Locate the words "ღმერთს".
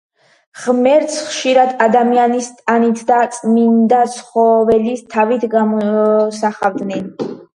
0.59-1.17